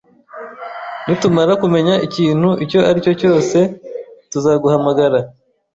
Nitumara 1.05 1.53
kumenya 1.61 1.95
ikintu 2.07 2.49
icyo 2.63 2.79
ari 2.89 2.99
cyo 3.05 3.13
cyose, 3.21 3.57
tuzaguhamagara 4.31 5.19